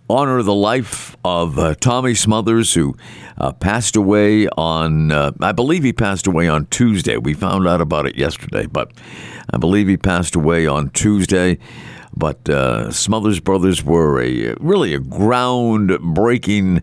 [0.09, 2.95] honor the life of uh, Tommy Smothers, who
[3.37, 7.17] uh, passed away on, uh, I believe he passed away on Tuesday.
[7.17, 8.93] We found out about it yesterday, but
[9.53, 11.59] I believe he passed away on Tuesday.
[12.17, 16.83] But uh, Smothers Brothers were a really a groundbreaking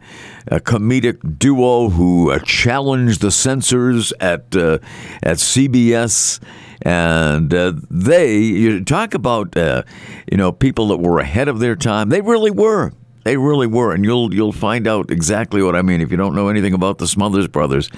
[0.52, 4.80] uh, comedic duo who uh, challenged the censors at uh,
[5.23, 6.42] at CBS,
[6.82, 9.84] and uh, they you talk about uh,
[10.30, 12.10] you know people that were ahead of their time.
[12.10, 12.92] They really were.
[13.23, 16.36] They really were, and you'll you'll find out exactly what I mean if you don't
[16.36, 17.90] know anything about the Smothers Brothers.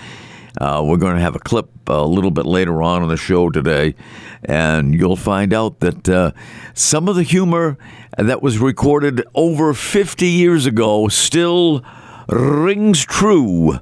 [0.60, 3.50] Uh, we're going to have a clip a little bit later on in the show
[3.50, 3.96] today,
[4.44, 6.32] and you'll find out that uh,
[6.74, 7.78] some of the humor
[8.18, 11.84] that was recorded over 50 years ago still
[12.30, 13.80] rings true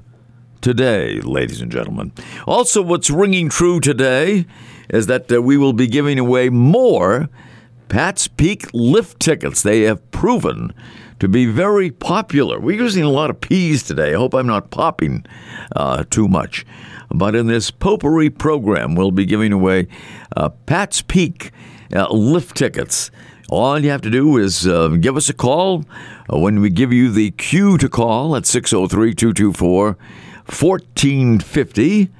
[0.62, 2.12] today, ladies and gentlemen.
[2.46, 4.46] Also, what's ringing true today
[4.88, 7.28] is that uh, we will be giving away more
[7.88, 9.62] Pat's Peak lift tickets.
[9.62, 10.72] They have proven
[11.22, 12.58] to be very popular.
[12.58, 14.12] We're using a lot of P's today.
[14.12, 15.24] I hope I'm not popping
[15.76, 16.66] uh, too much.
[17.12, 19.86] But in this potpourri program, we'll be giving away
[20.36, 21.52] uh, Pat's Peak
[21.94, 23.12] uh, lift tickets.
[23.50, 25.84] All you have to do is uh, give us a call
[26.28, 32.10] uh, when we give you the cue to call at 603 224 1450.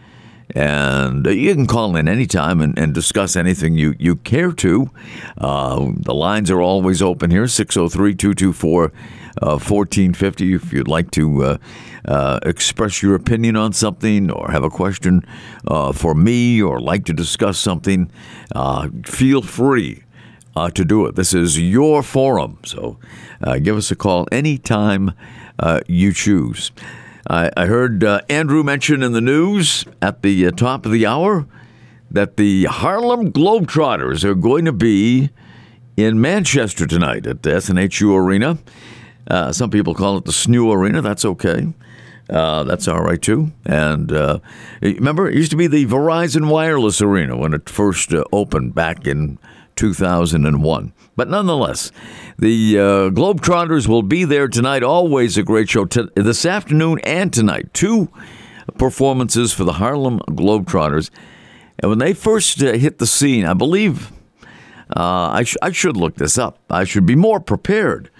[0.54, 4.90] And you can call in anytime and, and discuss anything you, you care to.
[5.38, 8.92] Uh, the lines are always open here 603 224
[9.40, 11.58] 1450 if you'd like to uh,
[12.04, 15.24] uh, express your opinion on something or have a question
[15.66, 18.10] uh, for me or like to discuss something.
[18.54, 20.02] Uh, feel free.
[20.54, 21.14] Uh, to do it.
[21.14, 22.98] This is your forum, so
[23.62, 25.14] give us a call anytime
[25.86, 26.70] you choose.
[27.28, 31.06] I, I heard uh, Andrew mention in the news at the uh, top of the
[31.06, 31.46] hour
[32.10, 35.30] that the Harlem Globetrotters are going to be
[35.96, 38.58] in Manchester tonight at the SNHU Arena.
[39.28, 41.00] Uh, some people call it the SNU Arena.
[41.00, 41.72] That's okay.
[42.28, 43.52] Uh, that's all right too.
[43.64, 44.40] And uh,
[44.80, 49.06] remember, it used to be the Verizon Wireless Arena when it first uh, opened back
[49.06, 49.38] in
[49.76, 50.92] 2001.
[51.16, 51.92] But nonetheless,
[52.38, 54.82] the uh, Globetrotters will be there tonight.
[54.82, 55.84] Always a great show.
[55.84, 58.08] T- this afternoon and tonight, two
[58.78, 61.10] performances for the Harlem Globetrotters.
[61.78, 64.10] And when they first uh, hit the scene, I believe
[64.96, 66.58] uh, I, sh- I, should look this up.
[66.70, 68.10] I should be more prepared.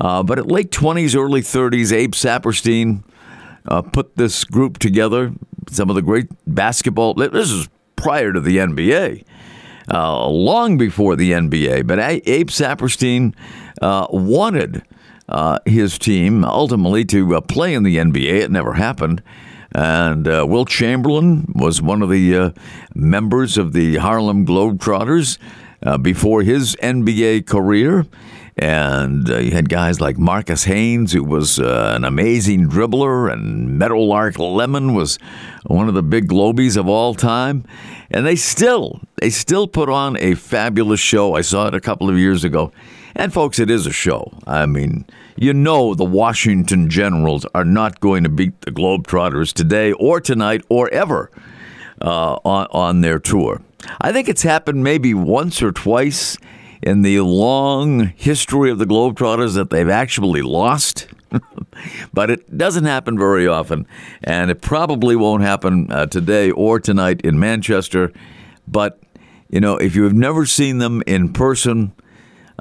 [0.00, 3.02] Uh, but at late 20s, early 30s, Abe Saperstein
[3.66, 5.32] uh, put this group together.
[5.70, 7.14] Some of the great basketball.
[7.14, 9.24] This is prior to the NBA
[9.90, 11.86] uh, long before the NBA.
[11.86, 13.34] But Abe Saperstein
[13.80, 14.82] uh, wanted
[15.28, 18.42] uh, his team ultimately to uh, play in the NBA.
[18.42, 19.22] It never happened.
[19.72, 22.54] And uh, Wilt Chamberlain was one of the
[22.94, 25.38] members of the Harlem Globetrotters
[26.02, 28.06] before his NBA career.
[28.58, 33.78] And uh, you had guys like Marcus Haynes, who was uh, an amazing dribbler, and
[33.78, 35.16] Meadowlark Lemon was
[35.64, 37.64] one of the big Globies of all time.
[38.10, 41.34] And they still, they still put on a fabulous show.
[41.34, 42.72] I saw it a couple of years ago.
[43.14, 44.32] And folks, it is a show.
[44.46, 45.04] I mean,
[45.36, 50.64] you know the Washington Generals are not going to beat the Globetrotters today or tonight
[50.68, 51.30] or ever
[52.00, 53.60] uh, on, on their tour.
[54.00, 56.38] I think it's happened maybe once or twice
[56.82, 61.08] in the long history of the Globetrotters that they've actually lost.
[62.12, 63.86] but it doesn't happen very often,
[64.22, 68.12] and it probably won't happen uh, today or tonight in Manchester.
[68.66, 69.00] But
[69.50, 71.92] you know, if you have never seen them in person,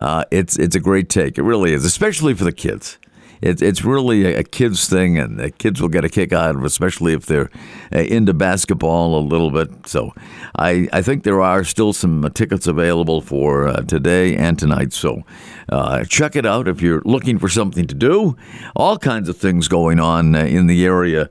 [0.02, 1.38] uh, it's it's a great take.
[1.38, 2.98] It really is, especially for the kids.
[3.42, 6.64] It, it's really a, kids thing, and the kids will get a kick out of
[6.64, 7.50] it, especially if they're
[7.94, 9.88] uh, into basketball a little bit.
[9.88, 10.14] So
[10.56, 14.94] I, I think there are still some uh, tickets available for uh, today and tonight.
[14.94, 15.24] So
[15.70, 18.36] uh, check it out if you're looking for something to do.
[18.76, 21.30] All kinds of things going on uh, in the area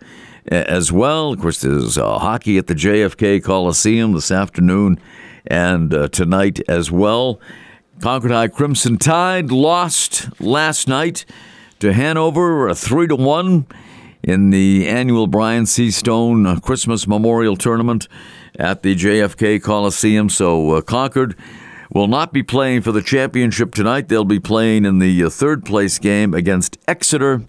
[0.49, 1.33] as well.
[1.33, 5.01] Of course, there's uh, hockey at the JFK Coliseum this afternoon
[5.47, 7.41] and uh, tonight as well.
[8.01, 11.25] Concord High Crimson Tide lost last night
[11.81, 13.67] to Hanover, a three to one
[14.23, 15.91] in the annual Brian C.
[15.91, 18.09] Stone Christmas Memorial Tournament
[18.59, 20.31] at the JFK Coliseum.
[20.31, 21.37] So uh, Concord
[21.93, 24.09] will not be playing for the championship tonight.
[24.09, 27.43] They'll be playing in the uh, third place game against Exeter.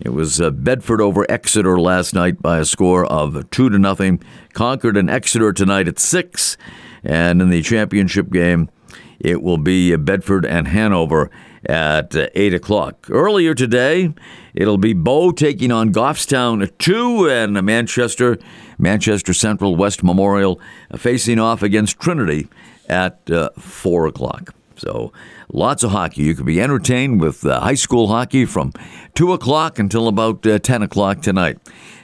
[0.00, 4.22] It was uh, Bedford over Exeter last night by a score of two to nothing.
[4.54, 6.56] Concord and Exeter tonight at six,
[7.04, 8.70] and in the championship game,
[9.18, 11.30] it will be Bedford and Hanover
[11.68, 13.06] at uh, 8 o'clock.
[13.10, 14.12] Earlier today,
[14.54, 18.38] it'll be Bow taking on Goffstown 2 and Manchester,
[18.78, 20.60] Manchester Central West Memorial
[20.96, 22.48] facing off against Trinity
[22.88, 24.54] at uh, 4 o'clock.
[24.76, 25.12] So
[25.52, 26.22] lots of hockey.
[26.22, 28.72] You can be entertained with uh, high school hockey from
[29.14, 31.58] 2 o'clock until about uh, 10 o'clock tonight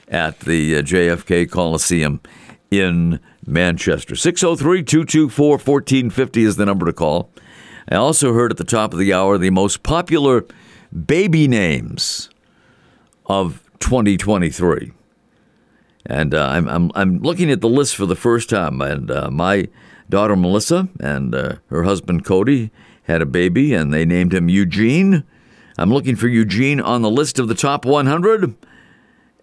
[0.07, 2.19] at the uh, JFK Coliseum
[2.71, 4.15] in Manchester.
[4.15, 7.29] 603 224 1450 is the number to call.
[7.89, 10.45] I also heard at the top of the hour the most popular
[11.05, 12.29] baby names
[13.25, 14.91] of 2023.
[16.05, 19.31] And uh, I'm, I'm, I'm looking at the list for the first time, and uh,
[19.31, 19.69] my
[20.09, 22.71] daughter Melissa and uh, her husband Cody
[23.03, 25.23] had a baby, and they named him Eugene.
[25.77, 28.55] I'm looking for Eugene on the list of the top 100.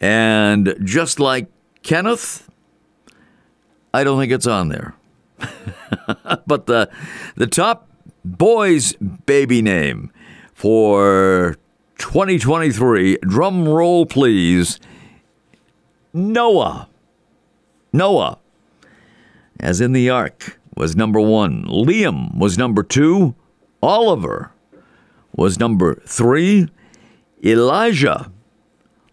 [0.01, 1.49] And just like
[1.83, 2.49] Kenneth,
[3.93, 4.95] I don't think it's on there.
[6.47, 6.91] but the
[7.37, 7.90] the top
[8.25, 8.93] boy's
[9.27, 10.13] baby name
[10.55, 11.57] for
[11.99, 14.81] 2023, drum roll please,
[16.13, 16.89] Noah.
[17.93, 18.39] Noah,
[19.59, 21.65] as in the ark, was number one.
[21.65, 23.35] Liam was number two.
[23.83, 24.53] Oliver
[25.35, 26.69] was number three.
[27.45, 28.31] Elijah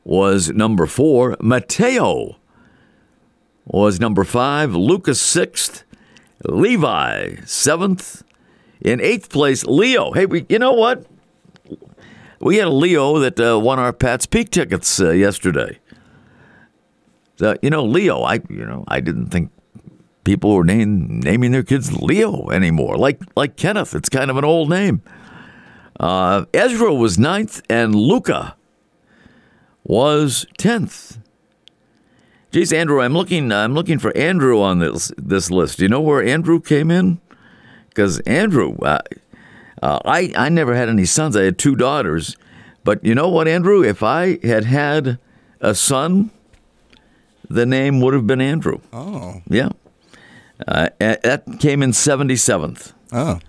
[0.04, 1.36] was number four.
[1.42, 2.38] Mateo
[3.66, 4.76] was number five.
[4.76, 5.84] Lucas sixth.
[6.44, 8.24] Levi seventh.
[8.82, 10.12] In eighth place, Leo.
[10.12, 11.06] Hey, we, you know what?
[12.40, 15.80] We had a Leo that uh, won our Pat's Peak tickets uh, yesterday.
[17.38, 19.52] So, you know, Leo, I you know, I didn't think
[20.24, 22.98] people were name, naming their kids Leo anymore.
[22.98, 25.02] Like like Kenneth, it's kind of an old name.
[26.00, 28.56] Uh, Ezra was ninth, and Luca
[29.84, 31.18] was tenth.
[32.52, 33.52] Geez, Andrew, I'm looking.
[33.52, 35.78] I'm looking for Andrew on this this list.
[35.78, 37.20] Do you know where Andrew came in?
[37.98, 39.00] Because Andrew, uh,
[39.82, 41.36] uh, I I never had any sons.
[41.36, 42.38] I had two daughters.
[42.84, 43.84] But you know what, Andrew?
[43.84, 45.18] If I had had
[45.60, 46.30] a son,
[47.50, 48.82] the name would have been Andrew.
[48.94, 49.70] Oh, Yeah,
[50.68, 52.94] uh, that came in seventy seventh.
[53.12, 53.40] oh,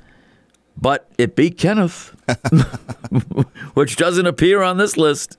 [0.81, 2.17] But it beat Kenneth,
[3.75, 5.37] which doesn't appear on this list,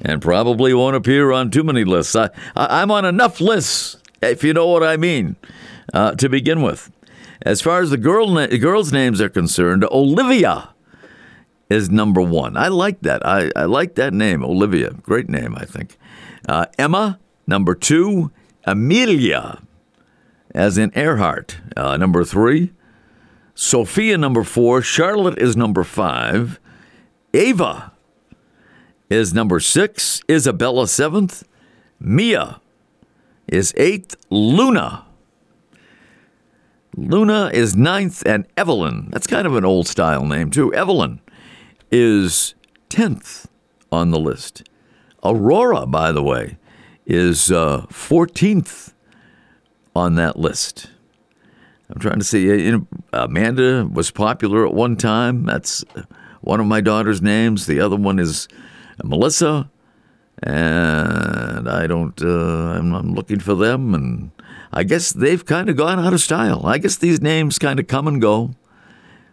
[0.00, 2.16] and probably won't appear on too many lists.
[2.16, 5.36] I, I, I'm on enough lists, if you know what I mean,
[5.92, 6.90] uh, to begin with.
[7.46, 10.70] As far as the girl na- girls' names are concerned, Olivia
[11.70, 12.56] is number one.
[12.56, 13.24] I like that.
[13.24, 14.90] I, I like that name, Olivia.
[14.90, 15.96] Great name, I think.
[16.48, 18.32] Uh, Emma, number two.
[18.64, 19.62] Amelia,
[20.56, 22.72] as in Earhart, uh, number three.
[23.54, 24.82] Sophia, number four.
[24.82, 26.58] Charlotte is number five.
[27.32, 27.92] Ava
[29.08, 30.20] is number six.
[30.28, 31.44] Isabella, seventh.
[32.00, 32.60] Mia
[33.46, 34.16] is eighth.
[34.30, 35.05] Luna.
[36.96, 38.22] Luna is ninth.
[38.26, 40.72] And Evelyn, that's kind of an old style name, too.
[40.74, 41.20] Evelyn
[41.90, 42.54] is
[42.90, 43.46] 10th
[43.92, 44.68] on the list.
[45.24, 46.56] Aurora, by the way,
[47.04, 48.92] is uh, 14th
[49.94, 50.90] on that list.
[51.88, 52.76] I'm trying to see.
[53.12, 55.44] Amanda was popular at one time.
[55.44, 55.84] That's
[56.40, 57.66] one of my daughter's names.
[57.66, 58.48] The other one is
[59.04, 59.70] Melissa,
[60.42, 62.20] and I don't.
[62.20, 64.30] Uh, I'm, I'm looking for them, and
[64.76, 66.66] I guess they've kind of gone out of style.
[66.66, 68.50] I guess these names kind of come and go.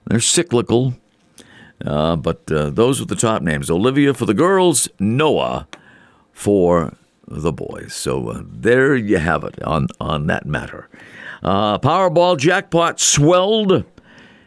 [0.05, 0.93] They're cyclical,
[1.85, 3.69] uh, but uh, those are the top names.
[3.69, 5.67] Olivia for the girls, Noah
[6.31, 6.95] for
[7.27, 7.93] the boys.
[7.93, 10.87] So uh, there you have it on on that matter.
[11.43, 13.83] Uh, Powerball jackpot swelled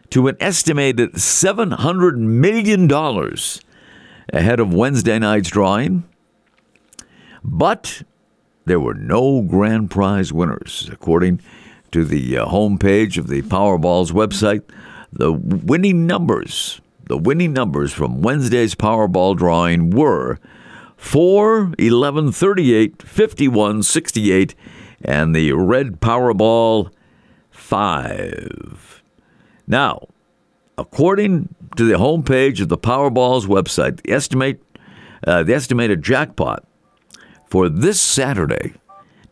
[0.08, 2.90] to an estimated $700 million
[4.32, 6.04] ahead of Wednesday night's drawing.
[7.44, 8.02] But
[8.66, 10.88] there were no grand prize winners.
[10.92, 11.40] According
[11.92, 14.62] to the uh, homepage of the Powerball's website,
[15.12, 20.38] the winning numbers the winning numbers from Wednesday's Powerball drawing were
[20.96, 24.54] 4, 11, 38, 51, 68,
[25.04, 26.90] and the red Powerball
[27.50, 29.02] 5.
[29.68, 30.08] Now,
[30.76, 34.60] according to the homepage of the Powerball's website, the estimate
[35.26, 36.64] uh, the estimated jackpot
[37.48, 38.72] for this Saturday,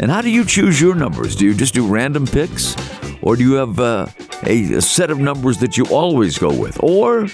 [0.00, 1.36] And how do you choose your numbers?
[1.36, 2.74] Do you just do random picks?
[3.22, 4.06] Or do you have uh,
[4.44, 6.82] a, a set of numbers that you always go with?
[6.82, 7.26] Or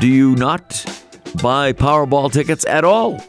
[0.00, 0.84] do you not
[1.42, 3.24] buy Powerball tickets at all?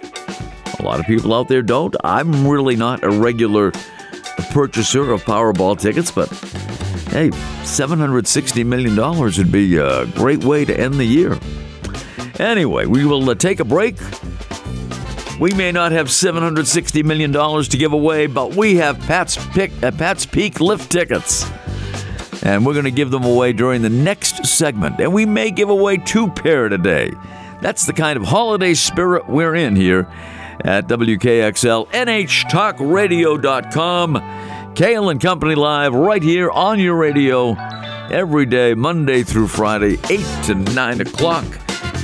[0.83, 1.95] A lot of people out there don't.
[2.03, 3.71] I'm really not a regular
[4.51, 6.27] purchaser of Powerball tickets, but
[7.07, 8.93] hey, $760 million
[9.37, 11.39] would be a great way to end the year.
[12.37, 13.95] Anyway, we will uh, take a break.
[15.39, 19.91] We may not have $760 million to give away, but we have Pat's, Pick, uh,
[19.91, 21.49] Pat's Peak lift tickets.
[22.43, 24.99] And we're going to give them away during the next segment.
[24.99, 27.13] And we may give away two pair today.
[27.61, 30.09] That's the kind of holiday spirit we're in here
[30.63, 34.73] at WKXL, NHTalkRadio.com.
[34.75, 37.55] Cail and Company Live right here on your radio
[38.09, 41.45] every day, Monday through Friday, 8 to 9 o'clock.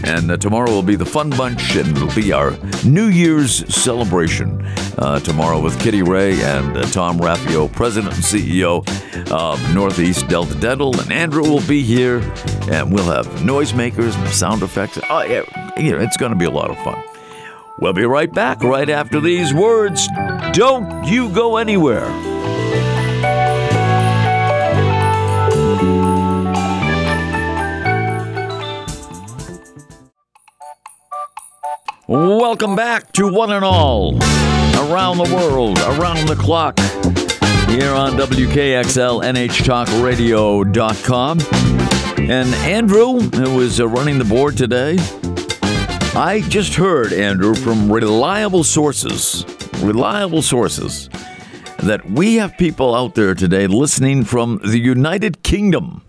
[0.03, 4.63] And uh, tomorrow will be the Fun Bunch, and it'll be our New Year's celebration
[4.97, 8.87] uh, tomorrow with Kitty Ray and uh, Tom Raffio, President and CEO
[9.31, 10.97] of Northeast Delta Dental.
[10.99, 12.19] And Andrew will be here,
[12.71, 14.97] and we'll have noisemakers and sound effects.
[15.09, 15.43] Oh, yeah,
[15.75, 17.03] it's going to be a lot of fun.
[17.81, 20.09] We'll be right back right after these words.
[20.51, 22.09] Don't you go anywhere.
[32.09, 34.17] Welcome back to One and All,
[34.75, 36.77] around the world, around the clock,
[37.69, 41.39] here on WKXL, NHTalkRadio.com.
[42.29, 44.97] And Andrew, who is uh, running the board today,
[46.15, 49.45] I just heard, Andrew, from reliable sources,
[49.81, 51.09] reliable sources,
[51.83, 56.01] that we have people out there today listening from the United Kingdom.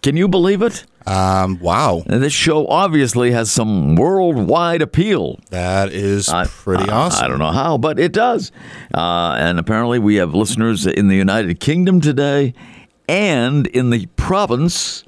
[0.00, 0.86] Can you believe it?
[1.06, 2.02] Um, wow.
[2.06, 5.38] And this show obviously has some worldwide appeal.
[5.50, 7.24] That is pretty I, awesome.
[7.24, 8.52] I don't know how, but it does.
[8.94, 12.54] Uh, and apparently, we have listeners in the United Kingdom today
[13.08, 15.04] and in the province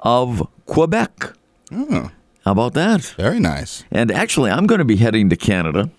[0.00, 1.32] of Quebec.
[1.72, 2.10] Oh,
[2.44, 3.02] How about that?
[3.16, 3.84] very nice.
[3.90, 5.90] And actually, I'm going to be heading to Canada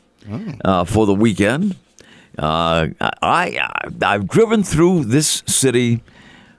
[0.66, 1.76] uh, for the weekend.
[2.38, 3.70] Uh, I, I
[4.02, 6.02] I've driven through this city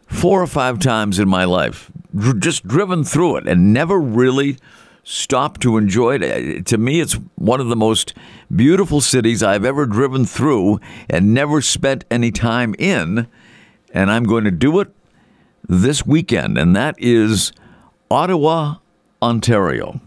[0.06, 4.56] four or five times in my life, Dr- just driven through it, and never really
[5.02, 6.22] stopped to enjoy it.
[6.22, 8.14] Uh, To me, it's one of the most
[8.54, 10.78] beautiful cities I've ever driven through,
[11.10, 13.26] and never spent any time in.
[13.92, 14.88] And I'm going to do it
[15.68, 17.52] this weekend, and that is
[18.10, 18.76] Ottawa,
[19.23, 20.00] Ontario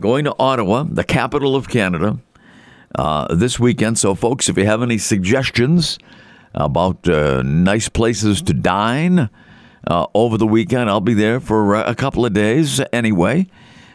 [0.00, 2.18] going to Ottawa, the capital of Canada,
[2.94, 3.98] uh, this weekend.
[3.98, 5.98] So, folks, if you have any suggestions
[6.54, 9.30] about uh, nice places to dine
[9.86, 13.46] uh, over the weekend, I'll be there for uh, a couple of days anyway.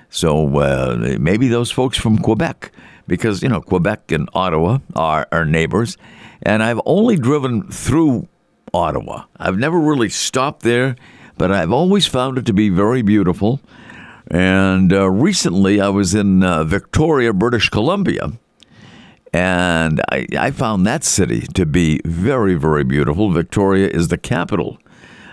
[0.10, 2.72] So uh, maybe those folks from Quebec,
[3.08, 5.98] because you know Quebec and Ottawa are, are neighbors,
[6.42, 8.28] and I've only driven through
[8.74, 9.26] Ottawa.
[9.38, 10.96] I've never really stopped there,
[11.38, 13.60] but I've always found it to be very beautiful.
[14.30, 18.34] And uh, recently, I was in uh, Victoria, British Columbia,
[19.32, 23.32] and I, I found that city to be very, very beautiful.
[23.32, 24.80] Victoria is the capital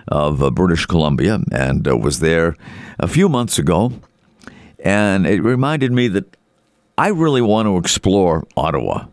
[0.07, 2.57] of uh, British Columbia, and uh, was there
[2.99, 3.93] a few months ago.
[4.79, 6.37] And it reminded me that
[6.99, 9.07] I really want to explore Ottawa.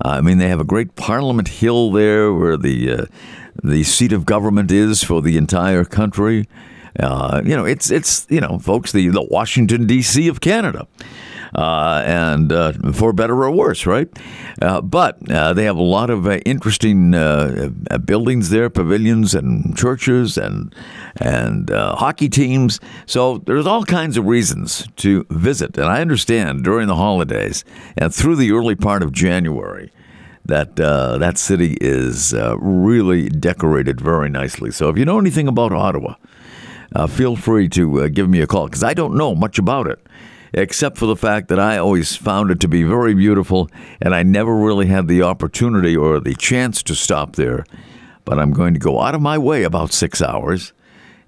[0.00, 3.04] I mean, they have a great Parliament Hill there, where the uh,
[3.64, 6.46] the seat of government is for the entire country.
[6.98, 10.26] Uh, you know, it's it's you know, folks, the, the Washington D.C.
[10.28, 10.86] of Canada,
[11.54, 14.08] uh, and uh, for better or worse, right?
[14.60, 17.12] Uh, but uh, they have a lot of uh, interesting
[18.04, 20.74] buildings there, pavilions and churches and
[21.16, 22.80] and hockey teams.
[23.06, 27.64] So there's all kinds of reasons to visit, and I understand during the holidays
[27.96, 29.92] and through the early part of January
[30.44, 34.70] that that city is really decorated very nicely.
[34.70, 36.14] So if you know anything about Ottawa,
[36.94, 39.86] uh, feel free to uh, give me a call because I don't know much about
[39.86, 40.00] it,
[40.52, 44.22] except for the fact that I always found it to be very beautiful, and I
[44.22, 47.64] never really had the opportunity or the chance to stop there.
[48.24, 50.72] But I'm going to go out of my way about six hours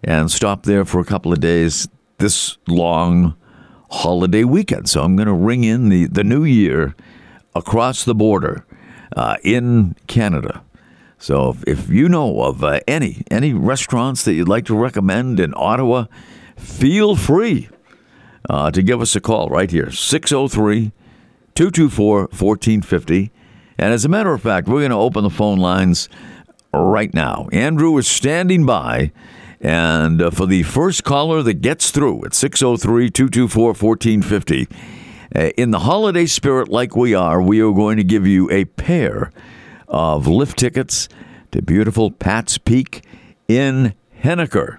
[0.02, 1.88] and stop there for a couple of days
[2.18, 3.34] this long
[3.90, 4.88] holiday weekend.
[4.88, 6.94] So I'm going to ring in the, the new year
[7.54, 8.64] across the border
[9.16, 10.62] uh, in Canada.
[11.20, 15.38] So if, if you know of uh, any any restaurants that you'd like to recommend
[15.38, 16.06] in Ottawa,
[16.56, 17.68] feel free
[18.48, 20.92] uh, to give us a call right here 603
[21.54, 23.30] 224 1450.
[23.76, 26.08] And as a matter of fact, we're going to open the phone lines
[26.72, 27.48] right now.
[27.52, 29.12] Andrew is standing by.
[29.60, 34.68] And uh, for the first caller that gets through at 603 224 1450,
[35.36, 38.64] uh, in the holiday spirit like we are, we are going to give you a
[38.64, 39.30] pair
[39.90, 41.08] of lift tickets
[41.52, 43.04] to beautiful Pat's Peak
[43.48, 44.78] in Henniker.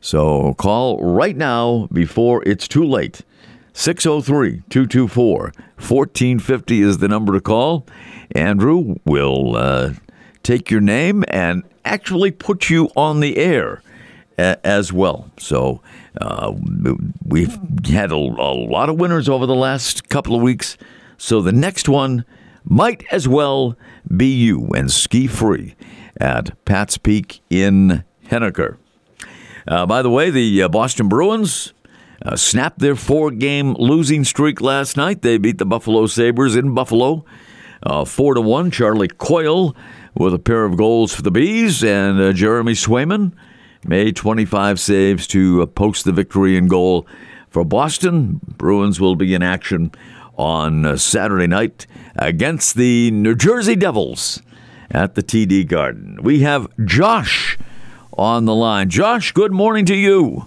[0.00, 3.22] So call right now before it's too late.
[3.72, 7.86] 603 224 1450 is the number to call.
[8.32, 9.92] Andrew will uh,
[10.42, 13.82] take your name and actually put you on the air
[14.38, 15.30] as well.
[15.38, 15.80] So
[16.20, 16.52] uh,
[17.24, 17.56] we've
[17.86, 20.76] had a, a, lot of winners over the last couple of weeks.
[21.18, 22.24] So the next one
[22.64, 23.76] might as well
[24.14, 25.74] be you and ski free
[26.20, 28.76] at Pat's Peak in Henniker.
[29.68, 31.72] Uh, by the way, the uh, Boston Bruins
[32.24, 35.22] uh, snapped their four game losing streak last night.
[35.22, 37.24] They beat the Buffalo Sabres in Buffalo.
[37.82, 38.70] Uh, four to one.
[38.70, 39.76] Charlie Coyle
[40.14, 43.32] with a pair of goals for the Bees, and uh, Jeremy Swayman
[43.84, 47.06] made 25 saves to uh, post the victory in goal
[47.48, 48.40] for Boston.
[48.56, 49.92] Bruins will be in action
[50.36, 54.42] on Saturday night against the New Jersey Devils
[54.90, 56.18] at the TD Garden.
[56.22, 57.58] We have Josh
[58.16, 58.88] on the line.
[58.88, 60.46] Josh, good morning to you.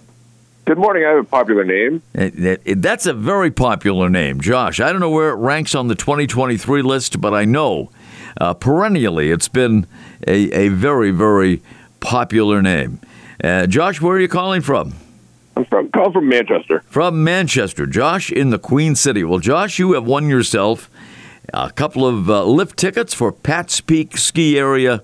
[0.66, 1.04] Good morning.
[1.04, 2.04] I have a popular name.
[2.14, 4.80] That's a very popular name, Josh.
[4.80, 7.90] I don't know where it ranks on the 2023 list, but I know
[8.40, 9.88] uh, perennially it's been
[10.28, 11.62] a, a very, very
[12.02, 13.00] popular name.
[13.44, 14.94] Uh, Josh, where are you calling from?
[15.56, 16.84] I'm from calling from Manchester.
[16.88, 19.24] From Manchester, Josh, in the Queen City.
[19.24, 20.90] Well, Josh, you have won yourself
[21.54, 25.02] a couple of uh, lift tickets for Pat's Peak Ski Area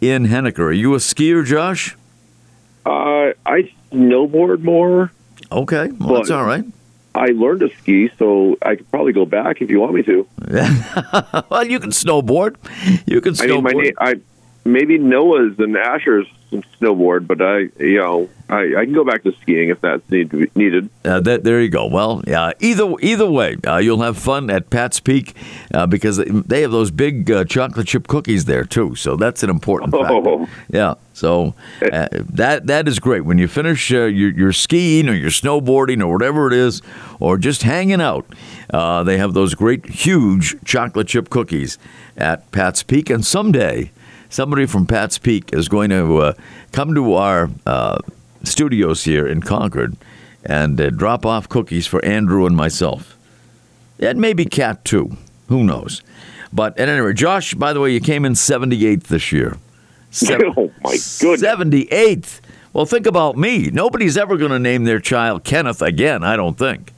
[0.00, 0.60] in Henniker.
[0.60, 1.96] Are you a skier, Josh?
[2.86, 5.12] Uh, I snowboard more.
[5.50, 6.64] Okay, well, that's all right.
[7.14, 10.26] I learned to ski, so I could probably go back if you want me to.
[11.50, 12.56] well, you can snowboard.
[13.06, 13.42] You can snowboard.
[13.42, 14.14] I, mean, my name, I
[14.64, 19.32] maybe Noah's and Asher's snowboard, but I, you know, I, I can go back to
[19.42, 20.88] skiing if that's need, needed.
[21.04, 21.86] Uh, that, there you go.
[21.86, 22.52] Well, yeah.
[22.60, 25.34] Either either way, uh, you'll have fun at Pat's Peak
[25.74, 28.94] uh, because they have those big uh, chocolate chip cookies there too.
[28.94, 30.02] So that's an important oh.
[30.02, 30.52] factor.
[30.70, 30.94] Yeah.
[31.12, 31.54] So
[31.92, 36.00] uh, that that is great when you finish uh, your, your skiing or your snowboarding
[36.00, 36.80] or whatever it is,
[37.20, 38.24] or just hanging out.
[38.70, 41.76] they have those great, huge chocolate chip cookies
[42.16, 43.90] at Pat's Peak, and someday
[44.28, 46.32] somebody from Pat's Peak is going to uh,
[46.72, 47.98] come to our uh,
[48.44, 49.96] studios here in Concord
[50.44, 53.16] and uh, drop off cookies for Andrew and myself.
[53.98, 55.16] And maybe Cat too.
[55.48, 56.02] Who knows?
[56.52, 59.56] But at any rate, Josh, by the way, you came in 78th this year.
[60.10, 61.42] Seven, oh, my goodness.
[61.42, 62.40] 78th.
[62.72, 63.70] Well, think about me.
[63.70, 66.92] Nobody's ever going to name their child Kenneth again, I don't think.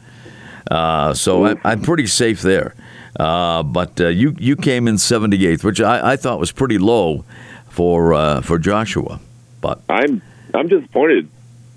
[0.71, 2.75] Uh, so I'm pretty safe there.
[3.21, 7.27] Uh, but uh, you you came in 78th, which I, I thought was pretty low
[7.69, 9.21] for uh, for Joshua.
[9.61, 10.23] But I'm
[10.55, 11.29] I'm disappointed.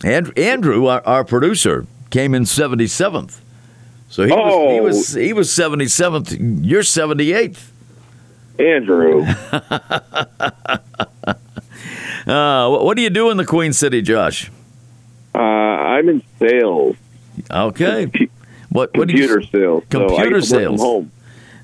[0.06, 3.42] And Andrew, our, our producer, came in 77th.
[4.10, 4.84] So he, oh.
[4.84, 6.62] was, he was he was 77th.
[6.64, 7.72] You're 78th.
[8.58, 9.24] Andrew.
[12.26, 14.50] uh, what do you do in the Queen City, Josh?
[15.36, 16.96] Uh, I'm in sales.
[17.52, 18.06] Okay.
[18.70, 19.84] What, what computer sales.
[19.90, 21.10] Computer so sales.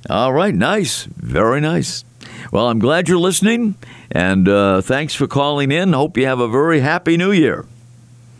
[0.09, 2.05] All right, nice, very nice.
[2.51, 3.75] Well, I'm glad you're listening,
[4.11, 5.93] and uh, thanks for calling in.
[5.93, 7.65] Hope you have a very happy New Year.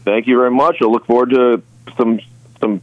[0.05, 0.77] Thank you very much.
[0.81, 1.61] I look forward to
[1.97, 2.19] some
[2.59, 2.81] some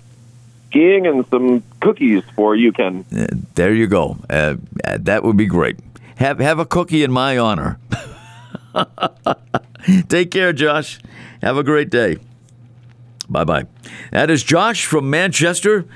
[0.68, 3.04] skiing and some cookies for you, Ken.
[3.16, 4.18] Uh, there you go.
[4.28, 5.78] Uh, uh that would be great.
[6.16, 7.78] Have have a cookie in my honor.
[10.08, 11.00] Take care, Josh.
[11.42, 12.18] Have a great day.
[13.28, 13.66] Bye bye.
[14.12, 15.86] That is Josh from Manchester.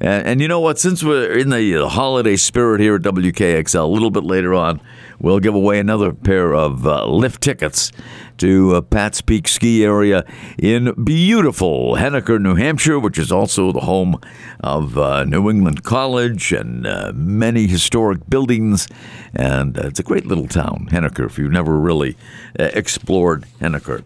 [0.00, 0.78] And, and, you know what?
[0.78, 4.80] Since we're in the uh, holiday spirit here at WKXL, a little bit later on,
[5.18, 7.90] we'll give away another pair of uh, lift tickets
[8.38, 10.24] to uh, Pat's Peak Ski Area
[10.56, 14.20] in beautiful Henniker, New Hampshire, which is also the home
[14.60, 18.86] of uh, New England College and uh, many historic buildings.
[19.34, 22.16] And uh, it's a great little town, Henniker, if you've never really
[22.54, 24.04] explored Henniker.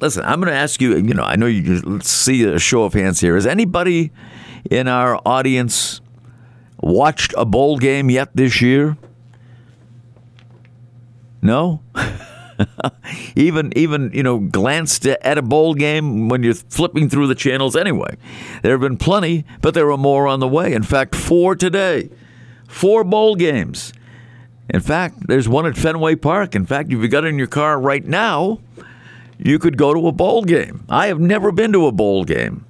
[0.00, 0.96] Listen, I'm going to ask you.
[0.96, 2.00] You know, I know you.
[2.00, 3.34] See a show of hands here.
[3.34, 4.10] Has anybody
[4.70, 6.00] in our audience
[6.80, 8.96] watched a bowl game yet this year?
[11.40, 11.80] No.
[13.36, 17.76] even even you know glanced at a bowl game when you're flipping through the channels
[17.76, 18.16] anyway.
[18.62, 20.72] There have been plenty, but there are more on the way.
[20.72, 22.10] In fact, four today,
[22.68, 23.92] four bowl games.
[24.68, 26.54] In fact, there's one at Fenway Park.
[26.54, 28.58] In fact, if you got in your car right now,
[29.38, 30.84] you could go to a bowl game.
[30.88, 32.64] I have never been to a bowl game.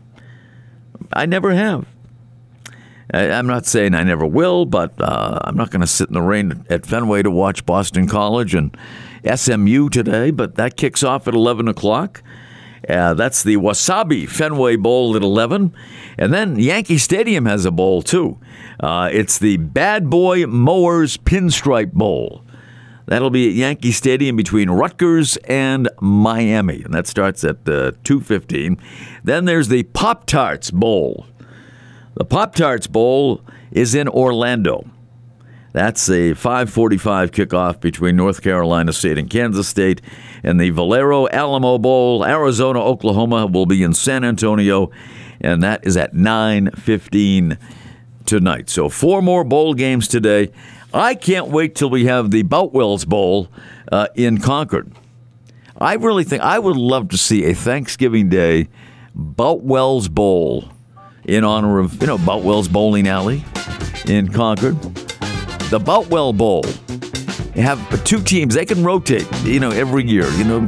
[1.12, 1.86] I never have.
[3.12, 6.22] I'm not saying I never will, but uh, I'm not going to sit in the
[6.22, 8.76] rain at Fenway to watch Boston College and
[9.32, 10.30] SMU today.
[10.32, 12.22] But that kicks off at 11 o'clock.
[12.88, 15.74] Uh, that's the Wasabi Fenway Bowl at 11.
[16.18, 18.38] And then Yankee Stadium has a bowl, too.
[18.80, 22.42] Uh, it's the Bad Boy Mowers Pinstripe Bowl.
[23.06, 28.78] That'll be at Yankee Stadium between Rutgers and Miami, and that starts at uh, 2:15.
[29.22, 31.26] Then there's the Pop Tarts Bowl.
[32.14, 34.90] The Pop Tarts Bowl is in Orlando.
[35.72, 40.02] That's a 5:45 kickoff between North Carolina State and Kansas State,
[40.42, 44.90] and the Valero Alamo Bowl, Arizona Oklahoma, will be in San Antonio,
[45.40, 47.56] and that is at 9:15
[48.24, 48.68] tonight.
[48.68, 50.50] So four more bowl games today.
[50.96, 53.48] I can't wait till we have the Boutwells Bowl
[53.92, 54.90] uh, in Concord.
[55.78, 58.68] I really think I would love to see a Thanksgiving Day
[59.14, 60.70] Boutwells Bowl
[61.24, 63.44] in honor of you know Boutwells Bowling Alley
[64.06, 64.80] in Concord.
[65.70, 66.64] The Boutwell Bowl.
[67.54, 68.54] You have two teams.
[68.54, 70.30] They can rotate, you know, every year.
[70.32, 70.60] You know,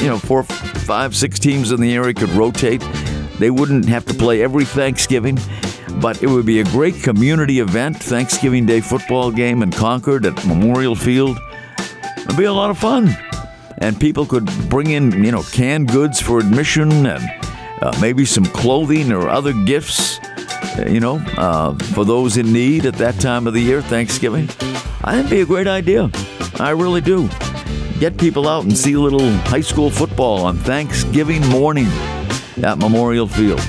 [0.00, 2.84] you know, four, five, six teams in the area could rotate.
[3.38, 5.38] They wouldn't have to play every Thanksgiving
[6.00, 10.46] but it would be a great community event, Thanksgiving Day football game in Concord at
[10.46, 11.38] Memorial Field.
[12.18, 13.10] It'd be a lot of fun.
[13.78, 17.22] And people could bring in, you know, canned goods for admission and
[17.82, 20.18] uh, maybe some clothing or other gifts,
[20.78, 24.48] uh, you know, uh, for those in need at that time of the year, Thanksgiving.
[25.02, 26.10] I think it'd be a great idea.
[26.58, 27.28] I really do.
[27.98, 31.86] Get people out and see a little high school football on Thanksgiving morning
[32.62, 33.60] at Memorial Field.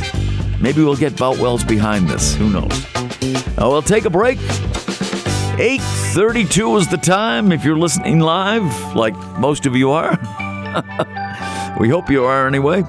[0.62, 2.36] Maybe we'll get Boutwells behind this.
[2.36, 2.86] Who knows?
[2.96, 4.38] Uh, we'll take a break.
[5.58, 10.12] 8.32 is the time if you're listening live, like most of you are.
[11.80, 12.84] we hope you are anyway.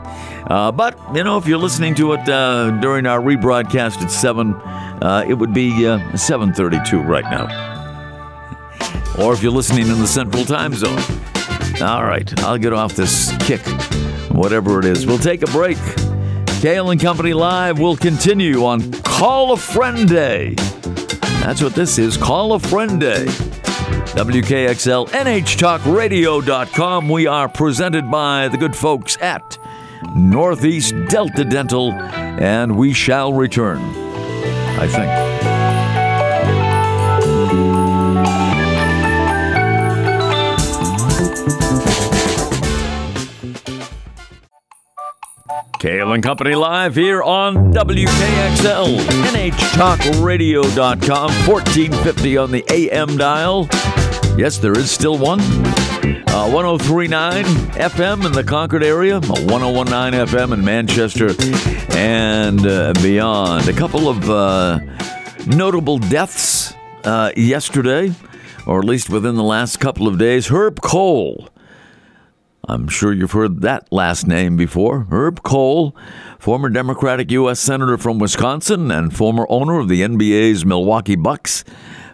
[0.46, 4.54] Uh, but, you know, if you're listening to it uh, during our rebroadcast at 7,
[4.54, 7.46] uh, it would be 7.32 uh, right now.
[9.18, 11.00] Or if you're listening in the Central Time Zone.
[11.80, 13.62] All right, I'll get off this kick,
[14.30, 15.06] whatever it is.
[15.06, 15.78] We'll take a break.
[16.62, 20.54] Cail and Company Live will continue on Call a Friend Day.
[21.42, 23.24] That's what this is Call a Friend Day.
[24.14, 27.08] WKXL NHTalkRadio.com.
[27.08, 29.58] We are presented by the good folks at
[30.14, 35.31] Northeast Delta Dental, and we shall return, I think.
[45.82, 53.66] Cail and Company live here on WKXL, NHTalkRadio.com, 1450 on the AM dial.
[54.38, 55.40] Yes, there is still one.
[55.40, 61.30] Uh, 1039 FM in the Concord area, 1019 FM in Manchester
[61.98, 63.68] and uh, beyond.
[63.68, 64.78] A couple of uh,
[65.48, 68.12] notable deaths uh, yesterday,
[68.68, 70.46] or at least within the last couple of days.
[70.46, 71.48] Herb Kohl
[72.68, 75.08] I'm sure you've heard that last name before.
[75.10, 75.96] Herb Kohl,
[76.38, 77.58] former Democratic U.S.
[77.58, 81.64] Senator from Wisconsin and former owner of the NBA's Milwaukee Bucks,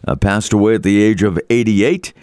[0.06, 2.14] uh, passed away at the age of 88.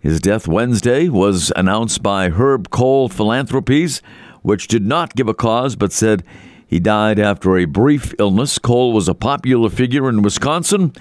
[0.00, 4.02] His death Wednesday was announced by Herb Kohl Philanthropies,
[4.42, 6.24] which did not give a cause but said
[6.66, 8.58] he died after a brief illness.
[8.58, 10.92] Kohl was a popular figure in Wisconsin,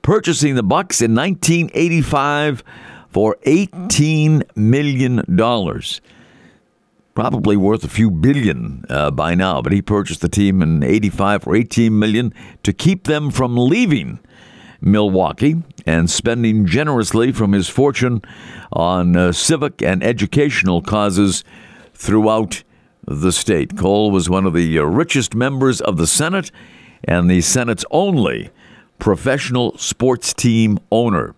[0.00, 2.64] purchasing the Bucks in 1985
[3.14, 5.22] for $18 million
[7.14, 11.44] probably worth a few billion uh, by now, but he purchased the team in 85
[11.44, 14.18] for 18 million to keep them from leaving
[14.80, 18.20] Milwaukee and spending generously from his fortune
[18.72, 21.44] on uh, civic and educational causes
[21.94, 22.64] throughout
[23.06, 23.78] the state.
[23.78, 26.50] Kohl was one of the uh, richest members of the Senate
[27.04, 28.50] and the Senate's only
[28.98, 31.36] professional sports team owner.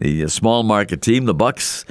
[0.00, 1.84] The uh, small market team, the Bucks,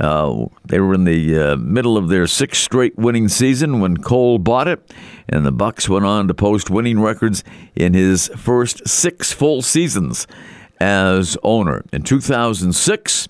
[0.00, 4.38] uh, they were in the uh, middle of their sixth straight winning season when Kohl
[4.38, 4.94] bought it,
[5.28, 7.44] and the Bucks went on to post winning records
[7.76, 10.26] in his first six full seasons
[10.80, 11.84] as owner.
[11.92, 13.28] In 2006,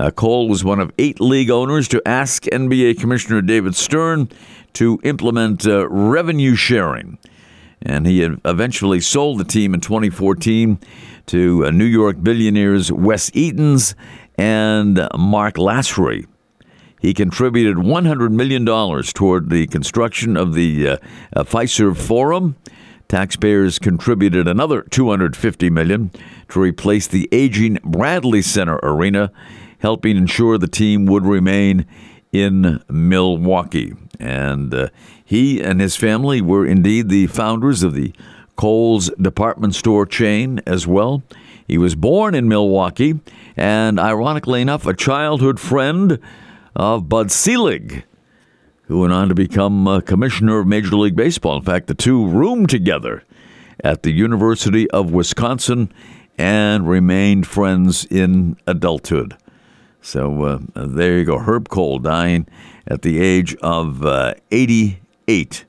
[0.00, 4.28] uh, Kohl was one of eight league owners to ask NBA Commissioner David Stern
[4.72, 7.18] to implement uh, revenue sharing.
[7.80, 10.78] And he eventually sold the team in 2014
[11.26, 13.94] to uh, New York billionaires Wes Edens
[14.36, 16.26] and Mark Lasry.
[17.00, 20.96] He contributed $100 million toward the construction of the uh,
[21.34, 22.54] uh, Fiserv Forum.
[23.08, 26.12] Taxpayers contributed another 250 million
[26.48, 29.32] to replace the aging Bradley Center arena,
[29.80, 31.86] helping ensure the team would remain
[32.32, 33.94] in Milwaukee.
[34.20, 34.88] And uh,
[35.24, 38.14] he and his family were indeed the founders of the
[38.62, 41.24] Kohl's department store chain as well.
[41.66, 43.18] He was born in Milwaukee
[43.56, 46.20] and, ironically enough, a childhood friend
[46.76, 48.04] of Bud Selig,
[48.82, 51.56] who went on to become a commissioner of Major League Baseball.
[51.56, 53.24] In fact, the two roomed together
[53.82, 55.92] at the University of Wisconsin
[56.38, 59.36] and remained friends in adulthood.
[60.00, 61.40] So uh, there you go.
[61.40, 62.46] Herb Kohl dying
[62.86, 65.64] at the age of uh, 88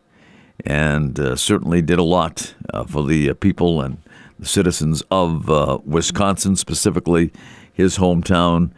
[0.65, 3.97] and uh, certainly did a lot uh, for the uh, people and
[4.39, 7.31] the citizens of uh, Wisconsin, specifically
[7.73, 8.71] his hometown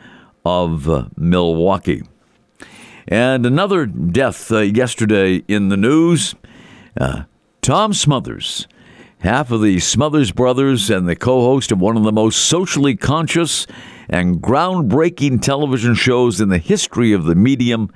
[0.44, 2.04] of Milwaukee.
[3.08, 6.36] And another death yesterday in the news
[7.62, 8.68] Tom Smothers
[9.26, 12.96] half of the Smothers Brothers and the co host of one of the most socially
[12.96, 13.66] conscious
[14.08, 17.92] and groundbreaking television shows in the history of the medium,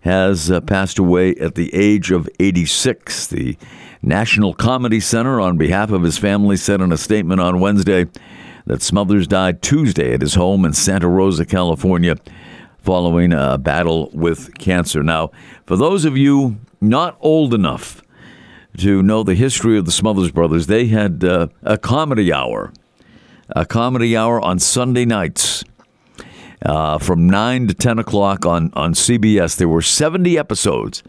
[0.00, 3.26] has uh, passed away at the age of 86.
[3.26, 3.56] The
[4.02, 8.06] National Comedy Center, on behalf of his family, said in a statement on Wednesday
[8.66, 12.16] that Smothers died Tuesday at his home in Santa Rosa, California,
[12.78, 15.02] following a battle with cancer.
[15.02, 15.30] Now,
[15.66, 18.02] for those of you not old enough
[18.78, 22.72] to know the history of the Smothers Brothers, they had uh, a comedy hour,
[23.50, 25.64] a comedy hour on Sunday nights
[26.64, 29.56] uh, from 9 to 10 o'clock on, on CBS.
[29.56, 31.02] There were 70 episodes.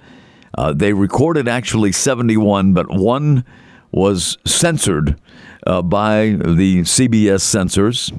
[0.57, 3.45] Uh, they recorded actually 71, but one
[3.91, 5.19] was censored
[5.65, 8.11] uh, by the CBS censors.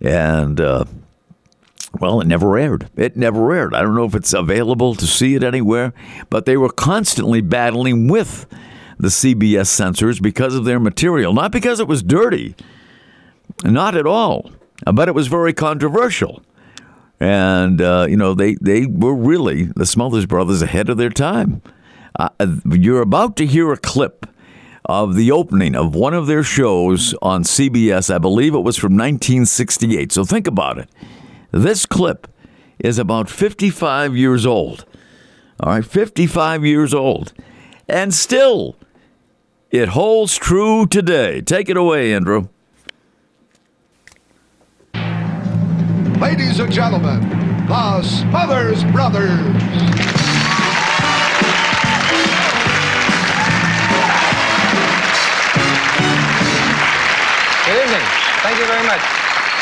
[0.00, 0.84] And, uh,
[2.00, 2.88] well, it never aired.
[2.96, 3.74] It never aired.
[3.74, 5.92] I don't know if it's available to see it anywhere,
[6.30, 8.46] but they were constantly battling with
[8.98, 12.54] the CBS censors because of their material, not because it was dirty,
[13.64, 14.50] not at all,
[14.84, 16.42] but it was very controversial.
[17.20, 21.62] And, uh, you know, they, they were really, the Smothers Brothers, ahead of their time.
[22.18, 22.28] Uh,
[22.70, 24.26] you're about to hear a clip
[24.84, 28.12] of the opening of one of their shows on CBS.
[28.12, 30.12] I believe it was from 1968.
[30.12, 30.88] So think about it.
[31.50, 32.28] This clip
[32.78, 34.84] is about 55 years old.
[35.60, 37.32] All right, 55 years old.
[37.88, 38.76] And still
[39.70, 41.40] it holds true today.
[41.42, 42.48] Take it away, Andrew.
[46.20, 47.20] Ladies and gentlemen,
[47.68, 49.30] the Smothers Brothers.
[57.64, 58.06] Good evening.
[58.42, 59.00] Thank you very much.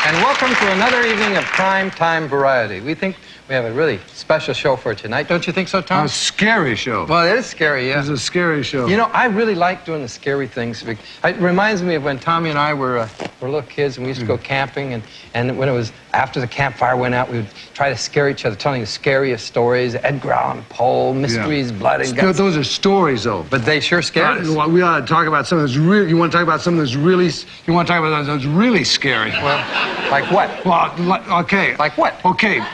[0.06, 2.80] And welcome to another evening of prime time variety.
[2.80, 3.16] We think
[3.48, 5.28] we have a really special show for tonight.
[5.28, 6.06] Don't you think so, Tom?
[6.06, 7.06] A scary show.
[7.06, 8.00] Well, it is scary, yeah.
[8.00, 8.86] It's a scary show.
[8.86, 10.84] You know, I really like doing the scary things.
[10.84, 10.98] It
[11.38, 13.08] reminds me of when Tommy and I were, uh,
[13.40, 14.42] were little kids and we used to go mm.
[14.42, 14.94] camping.
[14.94, 15.02] And,
[15.34, 18.46] and when it was after the campfire went out, we would try to scare each
[18.46, 21.78] other, telling the scariest stories Edgar Allan Poe, mysteries, yeah.
[21.78, 22.38] blood and guts.
[22.38, 23.44] Those are stories, though.
[23.50, 24.48] But they sure scare us.
[24.48, 26.78] Well, we ought to talk about something that's really, you want to talk about something
[26.78, 27.30] that's really,
[27.66, 29.30] you want to talk about something that's really scary.
[29.30, 30.64] Well, like what?
[30.64, 31.76] Well, okay.
[31.76, 32.24] Like what?
[32.24, 32.64] Okay.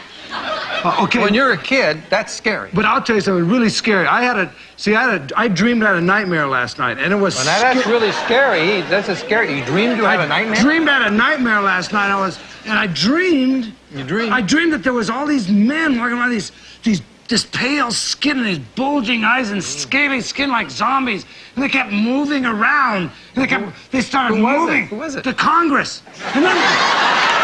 [0.84, 1.20] Uh, okay.
[1.20, 2.70] When you're a kid, that's scary.
[2.72, 4.06] But I'll tell you something really scary.
[4.06, 4.94] I had a see.
[4.96, 5.38] I had a.
[5.38, 7.36] I dreamed I had a nightmare last night, and it was.
[7.36, 8.80] Well, now that's really scary.
[8.82, 9.58] That's a scary.
[9.58, 10.58] You dreamed you had a nightmare.
[10.58, 12.10] I dreamed I had a nightmare last night.
[12.10, 13.72] I was, and I dreamed.
[13.94, 14.32] You dreamed.
[14.32, 18.38] I dreamed that there was all these men walking around these these this pale skin
[18.38, 21.24] and these bulging eyes and scaly skin like zombies.
[21.54, 23.10] And they kept moving around.
[23.34, 24.84] And they kept, they started Who moving.
[24.84, 24.88] It?
[24.88, 25.24] Who was it?
[25.24, 26.02] The Congress.
[26.34, 27.41] And then,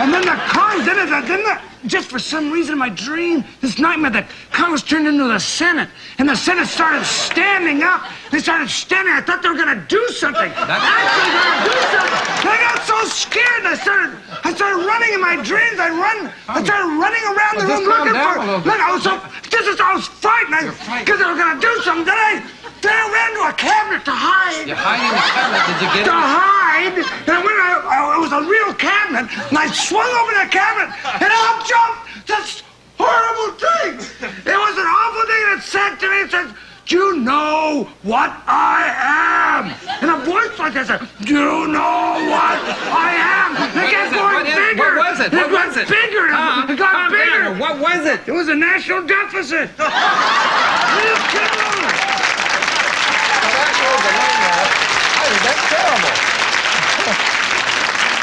[0.00, 3.44] and then the Congress, then, the, then the, just for some reason in my dream,
[3.60, 5.88] this nightmare, that Congress turned into the Senate.
[6.18, 8.08] And the Senate started standing up.
[8.30, 9.12] They started standing.
[9.12, 10.50] I thought they were going to do something.
[10.50, 12.22] That's Actually, going to do something.
[12.42, 13.62] And I got so scared.
[13.68, 15.78] I started, I started running in my dreams.
[15.78, 18.34] I run, I started running around the room looking for.
[18.64, 19.20] Look, I was so,
[19.52, 20.72] this is, I was frightened
[21.04, 22.08] because they were going to do something.
[22.08, 22.42] Then I,
[22.84, 24.68] then I ran to a cabinet to hide.
[24.68, 25.64] You hide in the cabinet?
[25.72, 26.12] Did you get to it?
[26.12, 26.96] To hide.
[27.32, 30.92] And when I, I, it was a real cabinet, and I swung over the cabinet,
[31.24, 32.62] and up jumped this
[33.00, 34.04] horrible thing.
[34.20, 36.52] It was an awful thing that said to me, it said,
[36.84, 39.72] do you know what I am?
[40.04, 40.88] In a voice like this,
[41.24, 42.60] do you know what
[42.92, 43.56] I am?
[43.80, 44.76] It kept going bigger.
[44.76, 45.32] What was it?
[45.32, 45.88] What it was it?
[45.88, 46.28] bigger.
[46.28, 47.44] Uh, it got bigger.
[47.48, 47.58] Down.
[47.58, 48.28] What was it?
[48.28, 49.70] It was a national deficit.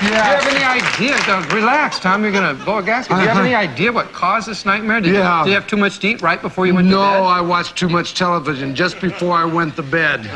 [0.02, 0.50] terrible.
[0.50, 1.16] Do you have any idea?
[1.34, 2.24] Uh, relax, Tom.
[2.24, 3.16] You're gonna blow a gasket.
[3.18, 3.46] Do you have Uh-huh.
[3.46, 5.02] any idea what caused this nightmare?
[5.02, 5.40] Did, Yeah.
[5.40, 7.18] you, did you have too much to eat right before you went No, to bed?
[7.20, 10.30] No, I watched too much television just before I went to bed.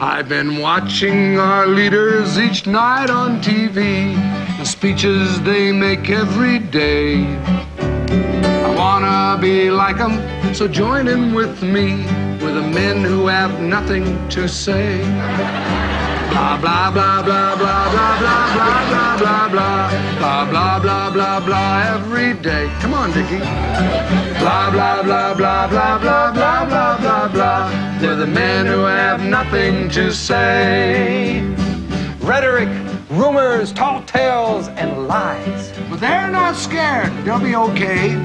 [0.00, 4.16] I've been watching our leaders each night on TV,
[4.58, 7.24] the speeches they make every day.
[7.78, 10.20] I wanna be like 'em,
[10.52, 12.04] so join in with me,
[12.42, 15.00] with the men who have nothing to say.
[16.34, 21.94] Blah blah blah blah blah blah blah blah blah blah blah blah blah blah blah
[21.94, 22.68] every day.
[22.80, 23.38] Come on, Dickie.
[24.40, 27.98] Blah blah blah blah blah blah blah blah blah blah.
[28.00, 31.40] They're the men who have nothing to say.
[32.18, 32.68] Rhetoric,
[33.10, 35.72] rumors, tall tales, and lies.
[35.88, 37.12] But they're not scared.
[37.24, 38.18] They'll be okay.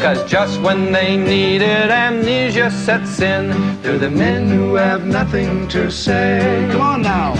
[0.00, 3.50] Cause just when they needed amnesia sets in,
[3.82, 6.66] they're the men who have nothing to say.
[6.72, 7.34] Come on now.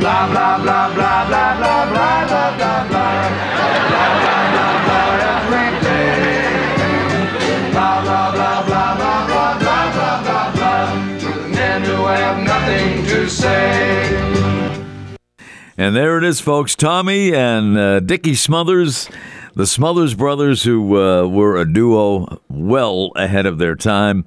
[0.00, 3.28] Blah blah blah blah blah blah blah blah blah blah.
[3.88, 6.50] Blah blah blah blah every day.
[7.70, 11.18] Blah blah blah blah blah blah blah blah blah blah.
[11.20, 14.42] To the men who have nothing to say.
[15.78, 16.74] And there it is, folks.
[16.74, 19.08] Tommy and uh, Dickie Smothers,
[19.54, 24.24] the Smothers brothers, who uh, were a duo well ahead of their time.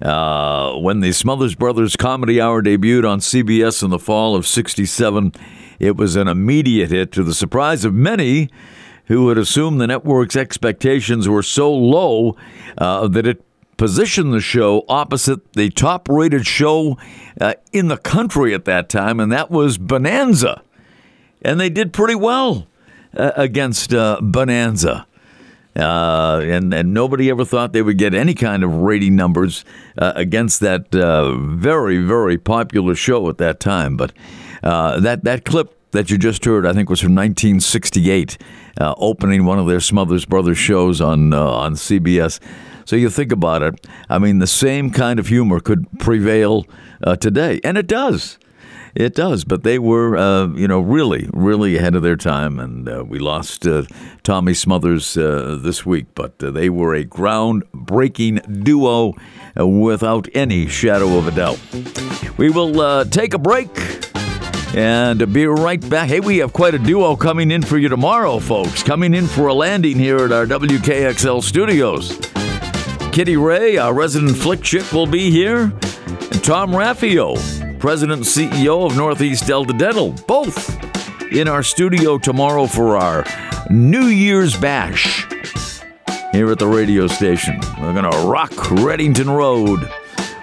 [0.00, 5.32] Uh, when the Smothers Brothers Comedy Hour debuted on CBS in the fall of 67,
[5.80, 8.48] it was an immediate hit to the surprise of many
[9.06, 12.36] who had assumed the network's expectations were so low
[12.76, 13.44] uh, that it
[13.76, 16.96] positioned the show opposite the top rated show
[17.40, 20.62] uh, in the country at that time, and that was Bonanza
[21.42, 22.66] and they did pretty well
[23.18, 25.06] against uh, Bonanza.
[25.76, 29.64] Uh, and and nobody ever thought they would get any kind of rating numbers
[29.96, 33.96] uh, against that uh, very very popular show at that time.
[33.96, 34.12] But
[34.64, 38.38] uh, that that clip that you just heard, I think, was from 1968,
[38.80, 42.40] uh, opening one of their Smothers Brothers shows on on CBS.
[42.84, 43.86] So you think about it.
[44.08, 46.66] I mean, the same kind of humor could prevail
[47.20, 48.38] today, and it does.
[48.98, 52.88] It does, but they were, uh, you know, really, really ahead of their time, and
[52.88, 53.84] uh, we lost uh,
[54.24, 56.06] Tommy Smothers uh, this week.
[56.16, 59.14] But uh, they were a groundbreaking duo,
[59.56, 61.60] uh, without any shadow of a doubt.
[62.38, 63.70] We will take a break
[64.74, 66.08] and be right back.
[66.08, 68.82] Hey, we have quite a duo coming in for you tomorrow, folks.
[68.82, 72.18] Coming in for a landing here at our WKXL studios.
[73.12, 75.72] Kitty Ray, our resident flick chick, will be here,
[76.32, 77.36] and Tom Raffio,
[77.78, 80.76] President and CEO of Northeast Delta Dental, both
[81.32, 83.24] in our studio tomorrow for our
[83.70, 85.26] New Year's Bash
[86.32, 87.60] here at the radio station.
[87.80, 89.88] We're going to rock Redington Road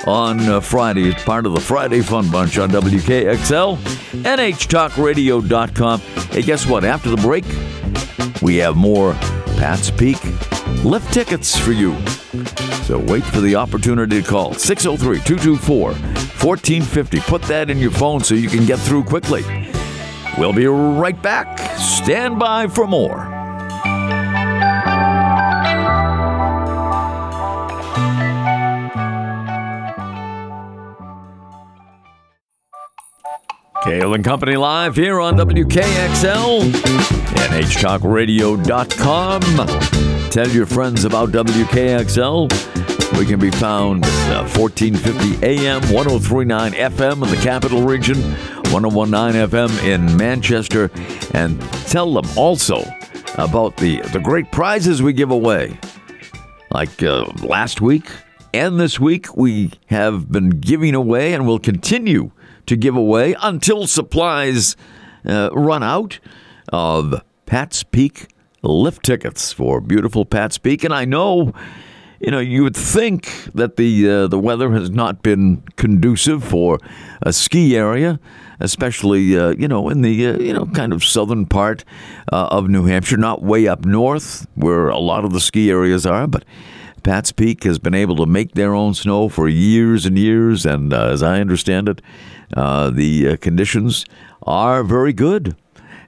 [0.07, 1.09] on uh, Friday.
[1.09, 3.77] It's part of the Friday Fun Bunch on WKXL,
[4.23, 5.99] NHTalkRadio.com.
[5.99, 6.85] Hey, guess what?
[6.85, 7.45] After the break,
[8.41, 9.13] we have more
[9.57, 10.23] Pat's Peak
[10.83, 11.95] lift tickets for you.
[12.85, 17.19] So wait for the opportunity to call 603 224 1450.
[17.21, 19.41] Put that in your phone so you can get through quickly.
[20.37, 21.57] We'll be right back.
[21.79, 23.33] Stand by for more.
[33.83, 40.14] Cail and Company Live here on WKXL, and NHTalkRadio.com.
[40.29, 43.17] Tell your friends about WKXL.
[43.17, 48.21] We can be found at uh, 1450 AM, 1039 FM in the capital region,
[48.71, 50.91] 1019 FM in Manchester,
[51.33, 52.83] and tell them also
[53.37, 55.79] about the, the great prizes we give away.
[56.71, 58.05] Like uh, last week
[58.53, 62.31] and this week, we have been giving away and will continue
[62.65, 64.75] to give away until supplies
[65.25, 66.19] uh, run out
[66.73, 68.27] of Pat's Peak
[68.71, 70.83] lift tickets for beautiful Pat's Peak.
[70.83, 71.53] And I know,
[72.19, 76.79] you know, you would think that the uh, the weather has not been conducive for
[77.21, 78.19] a ski area,
[78.59, 81.83] especially uh, you know in the uh, you know kind of southern part
[82.31, 86.05] uh, of New Hampshire, not way up north where a lot of the ski areas
[86.05, 86.43] are, but.
[87.03, 90.91] Pat's Peak has been able to make their own snow for years and years, and
[90.91, 92.01] uh, as I understand it,
[92.57, 94.05] uh, the conditions
[94.41, 95.55] are very good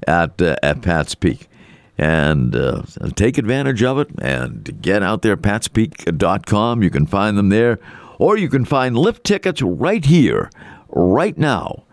[0.08, 1.48] at at Pat's Peak.
[1.97, 2.83] And uh,
[3.15, 6.83] take advantage of it and get out there, patspeak.com.
[6.83, 7.79] You can find them there,
[8.19, 10.52] or you can find lift tickets right here,
[10.89, 11.85] right now.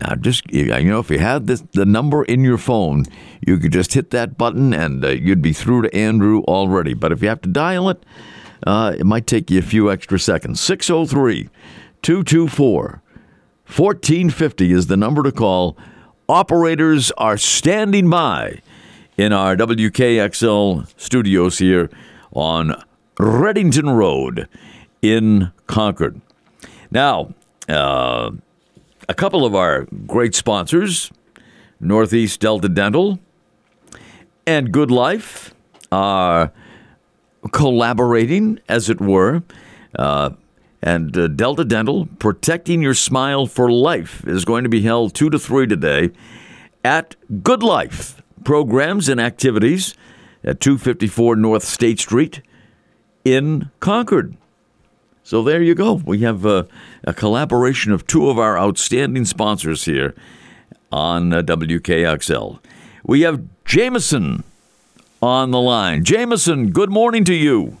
[0.00, 3.04] Now, just you know, if you had this the number in your phone,
[3.46, 6.94] you could just hit that button and uh, you'd be through to Andrew already.
[6.94, 8.02] But if you have to dial it,
[8.66, 10.60] uh, it might take you a few extra seconds.
[10.60, 11.50] 603
[12.02, 13.02] 224
[13.66, 15.76] 1450 is the number to call.
[16.28, 18.60] operators are standing by
[19.20, 21.90] in our WKXL studios here
[22.32, 22.82] on
[23.18, 24.48] Redington Road
[25.02, 26.22] in Concord.
[26.90, 27.34] Now,
[27.68, 28.30] uh,
[29.10, 31.12] a couple of our great sponsors,
[31.80, 33.18] Northeast Delta Dental
[34.46, 35.54] and Good Life,
[35.92, 36.50] are
[37.52, 39.42] collaborating, as it were.
[39.98, 40.30] Uh,
[40.80, 45.28] and uh, Delta Dental, protecting your smile for life, is going to be held 2
[45.28, 46.10] to 3 today
[46.82, 49.94] at Good Life programs and activities
[50.44, 52.42] at 254 North State Street
[53.24, 54.36] in Concord.
[55.22, 55.94] So there you go.
[56.04, 56.64] We have uh,
[57.04, 60.14] a collaboration of two of our outstanding sponsors here
[60.90, 62.58] on uh, WKXL.
[63.04, 64.42] We have Jameson
[65.22, 66.04] on the line.
[66.04, 67.76] Jameson, good morning to you.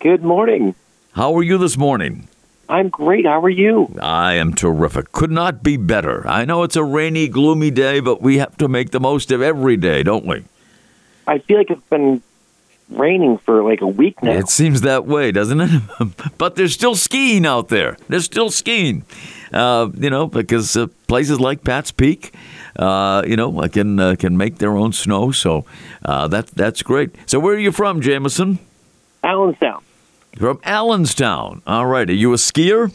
[0.00, 0.74] Good morning.
[1.12, 2.28] How are you this morning?
[2.68, 3.26] I'm great.
[3.26, 3.94] How are you?
[4.00, 5.12] I am terrific.
[5.12, 6.26] Could not be better.
[6.26, 9.42] I know it's a rainy, gloomy day, but we have to make the most of
[9.42, 10.44] every day, don't we?
[11.26, 12.22] I feel like it's been
[12.90, 14.32] raining for like a week now.
[14.32, 15.82] It seems that way, doesn't it?
[16.38, 17.96] but there's still skiing out there.
[18.08, 19.04] There's still skiing.
[19.52, 22.34] Uh, you know, because uh, places like Pat's Peak,
[22.76, 25.30] uh, you know, can uh, can make their own snow.
[25.30, 25.64] So
[26.04, 27.14] uh, that that's great.
[27.26, 28.58] So where are you from, Jameson?
[29.22, 29.82] Allenstown.
[30.38, 31.62] From Allenstown.
[31.66, 32.08] All right.
[32.08, 32.94] Are you a skier?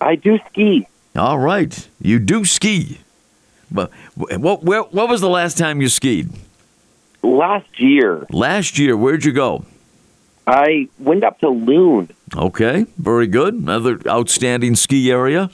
[0.00, 0.86] I do ski.
[1.14, 1.88] All right.
[2.00, 3.00] You do ski.
[3.70, 6.30] But what where, what was the last time you skied?
[7.22, 8.96] Last year, Last year.
[8.96, 9.64] Where'd you go?
[10.46, 12.10] I went up to Loon.
[12.36, 13.54] Okay, very good.
[13.54, 15.48] Another outstanding ski area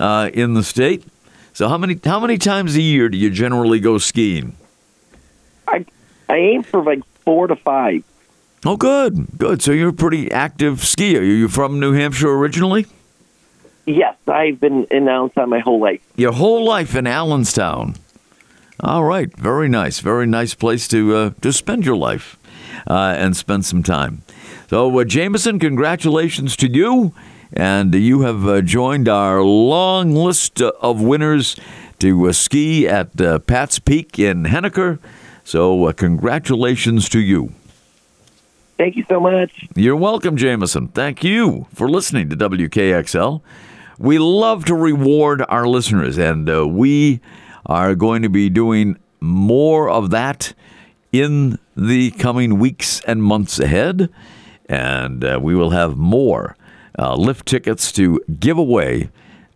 [0.00, 1.04] uh, in the state.
[1.52, 4.56] So how many how many times a year do you generally go skiing?
[5.68, 5.86] I
[6.28, 8.02] I aim for like four to five.
[8.64, 9.60] Oh, good, good.
[9.60, 11.18] So you're a pretty active skier.
[11.18, 12.86] Are you from New Hampshire originally?
[13.86, 16.00] Yes, I've been in Allenstown my whole life.
[16.14, 17.96] Your whole life in Allenstown.
[18.78, 22.38] All right, very nice, very nice place to uh, to spend your life
[22.86, 24.22] uh, and spend some time.
[24.68, 27.12] So, uh, Jameson, congratulations to you,
[27.52, 31.56] and you have uh, joined our long list of winners
[31.98, 34.98] to uh, ski at uh, Pat's Peak in Henniker.
[35.44, 37.52] So, uh, congratulations to you.
[38.82, 39.68] Thank you so much.
[39.76, 40.88] You're welcome, Jameson.
[40.88, 43.40] Thank you for listening to WKXL.
[43.96, 47.20] We love to reward our listeners, and uh, we
[47.64, 50.52] are going to be doing more of that
[51.12, 54.10] in the coming weeks and months ahead.
[54.66, 56.56] And uh, we will have more
[56.98, 59.10] uh, lift tickets to give away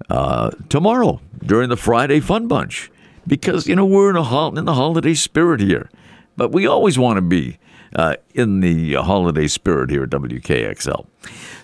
[0.09, 2.93] uh, tomorrow during the Friday Fun Bunch
[3.27, 5.91] because, you know, we're in, a hol- in the holiday spirit here.
[6.37, 7.59] But we always want to be
[7.97, 11.07] uh, in the holiday spirit here at WKXL.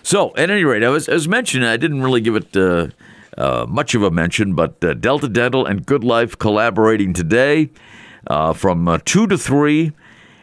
[0.01, 2.87] So, at any rate, I was, as mentioned, I didn't really give it uh,
[3.37, 7.69] uh, much of a mention, but uh, Delta Dental and Good Life collaborating today
[8.27, 9.93] uh, from uh, 2 to 3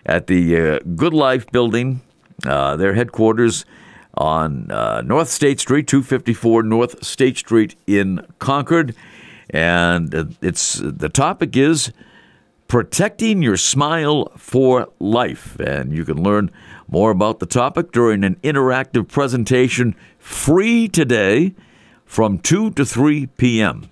[0.06, 2.00] at the Good Life building,
[2.42, 3.64] their headquarters
[4.14, 4.68] on
[5.06, 8.94] North State Street, 254 North State Street in Concord.
[9.50, 11.92] And it's the topic is
[12.70, 15.58] protecting your smile for life.
[15.58, 16.52] And you can learn
[16.86, 21.56] more about the topic during an interactive presentation free today
[22.04, 23.90] from 2 to 3 p.m.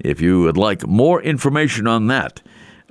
[0.00, 2.42] If you would like more information on that,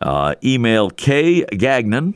[0.02, 2.16] uh, email K Gagnon,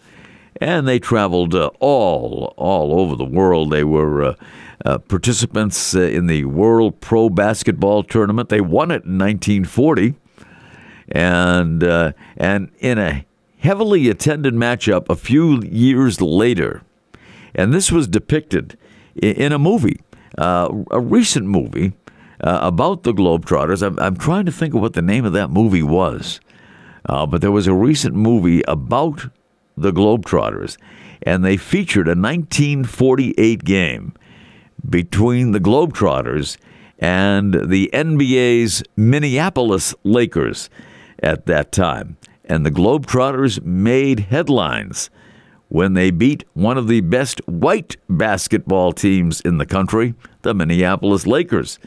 [0.61, 3.71] And they traveled uh, all all over the world.
[3.71, 4.35] They were uh,
[4.85, 8.49] uh, participants uh, in the World Pro Basketball Tournament.
[8.49, 10.15] They won it in 1940
[11.11, 13.25] and uh, and in a
[13.59, 16.83] heavily attended matchup a few years later,
[17.55, 18.79] and this was depicted
[19.17, 20.01] in a movie,
[20.39, 21.93] uh, a recent movie
[22.43, 23.83] uh, about the Globetrotters.
[23.83, 26.41] I'm, I'm trying to think of what the name of that movie was,
[27.07, 29.29] uh, but there was a recent movie about
[29.77, 30.77] the Globetrotters,
[31.23, 34.13] and they featured a 1948 game
[34.89, 36.59] between the Globetrotters
[36.99, 40.69] and the NBA's Minneapolis Lakers
[41.25, 42.17] at that time.
[42.45, 45.09] And the Globetrotters made headlines
[45.69, 51.27] when they beat one of the best white basketball teams in the country, the Minneapolis
[51.27, 51.79] Lakers.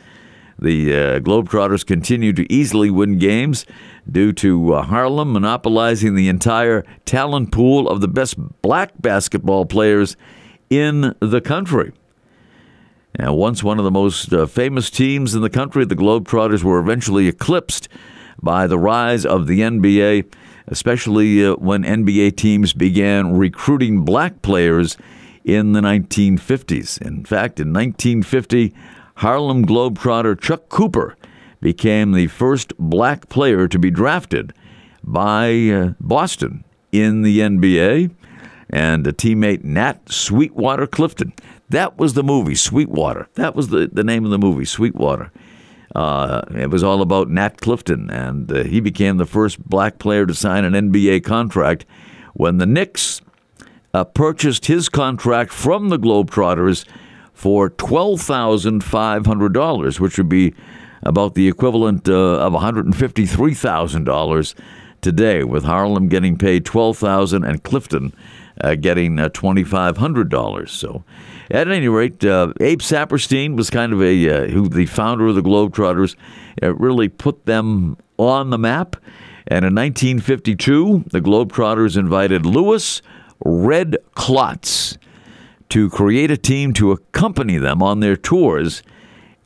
[0.59, 3.67] The uh, Globetrotters continue to easily win games
[4.11, 10.17] due to uh, Harlem monopolizing the entire talent pool of the best black basketball players
[10.71, 11.93] in the country.
[13.19, 16.79] Now, once one of the most uh, famous teams in the country, the Globetrotters were
[16.79, 17.88] eventually eclipsed
[18.41, 20.31] by the rise of the NBA,
[20.67, 24.97] especially uh, when NBA teams began recruiting black players
[25.43, 27.01] in the 1950s.
[27.01, 28.73] In fact, in 1950,
[29.15, 31.15] Harlem Globetrotter Chuck Cooper
[31.61, 34.53] became the first black player to be drafted
[35.03, 38.11] by uh, Boston in the NBA,
[38.69, 41.33] and a teammate Nat Sweetwater Clifton.
[41.69, 43.27] That was the movie, Sweetwater.
[43.35, 45.31] That was the, the name of the movie, Sweetwater.
[45.95, 50.25] Uh, it was all about Nat Clifton, and uh, he became the first black player
[50.25, 51.85] to sign an NBA contract
[52.33, 53.21] when the Knicks
[53.93, 56.85] uh, purchased his contract from the Globetrotters
[57.33, 60.53] for $12,500, which would be
[61.03, 64.55] about the equivalent uh, of $153,000
[65.01, 68.13] today, with Harlem getting paid 12,000 and Clifton
[68.61, 70.69] uh, getting uh, $2,500.
[70.69, 71.03] So,
[71.49, 75.35] at any rate, uh, Abe Saperstein was kind of a uh, who the founder of
[75.35, 76.15] the Globetrotters,
[76.61, 78.95] uh, really put them on the map.
[79.47, 83.01] And in 1952, the Globetrotters invited Louis
[83.45, 84.97] Red Klotz
[85.69, 88.83] to create a team to accompany them on their tours.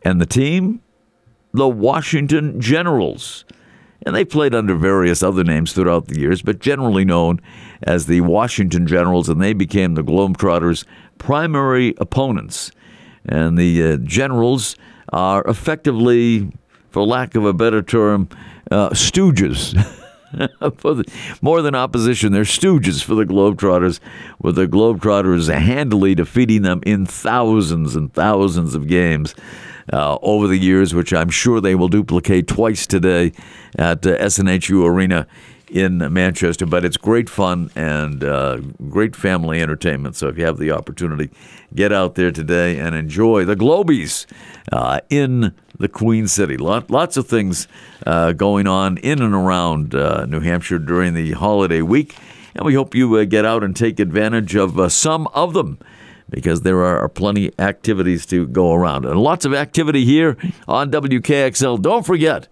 [0.04, 0.82] And the team,
[1.54, 3.46] the Washington Generals.
[4.04, 7.40] And they played under various other names throughout the years, but generally known
[7.84, 10.86] as the Washington Generals, and they became the Globetrotters'
[11.22, 12.72] primary opponents.
[13.26, 14.76] And the uh, Generals
[15.14, 16.52] are effectively,
[16.90, 18.28] for lack of a better term,
[18.72, 19.74] uh, stooges.
[20.60, 24.00] the, more than opposition, they're stooges for the Globetrotters,
[24.42, 29.36] with the Globetrotters handily defeating them in thousands and thousands of games
[29.94, 33.32] uh, over the years, which I'm sure they will duplicate twice today
[33.78, 35.28] at uh, SNHU Arena
[35.72, 36.66] in Manchester.
[36.66, 38.58] But it's great fun and uh,
[38.90, 40.16] great family entertainment.
[40.16, 41.30] So if you have the opportunity,
[41.74, 44.26] get out there today and enjoy the Globies
[44.72, 46.58] uh, in the Queen City.
[46.58, 47.68] Lot, lots of things
[48.06, 52.16] uh, going on in and around uh, New Hampshire during the holiday week.
[52.54, 55.80] And we hope you uh, get out and take advantage of uh, some of them
[56.30, 59.06] because there are plenty activities to go around.
[59.06, 61.82] And lots of activity here on WKXL.
[61.82, 62.48] Don't forget,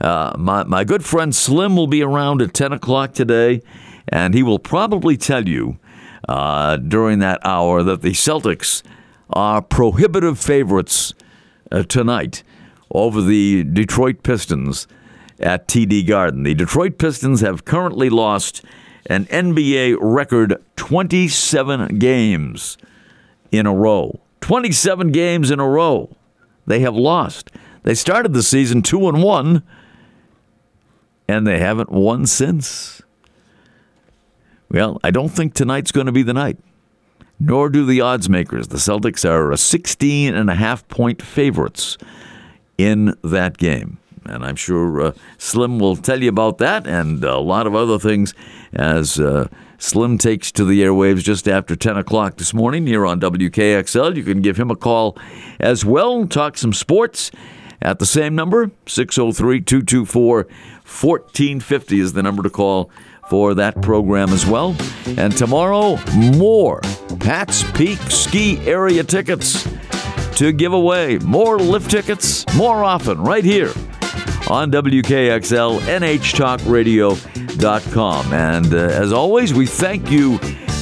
[0.00, 3.62] uh, my, my good friend Slim will be around at 10 o'clock today,
[4.08, 5.78] and he will probably tell you
[6.28, 8.82] uh, during that hour that the Celtics
[9.30, 11.14] are prohibitive favorites
[11.72, 12.42] uh, tonight
[12.90, 14.86] over the Detroit Pistons
[15.40, 16.42] at TD Garden.
[16.44, 18.62] The Detroit Pistons have currently lost
[19.06, 22.78] an NBA record 27 games
[23.50, 24.20] in a row.
[24.40, 26.14] 27 games in a row
[26.66, 27.50] they have lost.
[27.84, 29.62] They started the season 2 and 1
[31.28, 33.02] and they haven't won since.
[34.70, 36.58] Well, I don't think tonight's going to be the night.
[37.38, 38.68] Nor do the odds makers.
[38.68, 41.98] The Celtics are a 16 and a half point favorites
[42.78, 43.98] in that game.
[44.24, 47.98] And I'm sure uh, Slim will tell you about that and a lot of other
[47.98, 48.34] things
[48.72, 49.48] as uh,
[49.78, 54.16] Slim takes to the airwaves just after 10 o'clock this morning here on WKXL.
[54.16, 55.16] You can give him a call
[55.60, 57.30] as well, talk some sports
[57.86, 62.90] at the same number, 603 224 1450 is the number to call
[63.28, 64.74] for that program as well.
[65.16, 65.96] And tomorrow,
[66.36, 66.80] more
[67.20, 69.68] Pat's Peak Ski Area tickets
[70.36, 71.18] to give away.
[71.18, 73.72] More lift tickets, more often, right here
[74.50, 78.32] on WKXL, NHTalkRadio.com.
[78.32, 80.38] And uh, as always, we thank you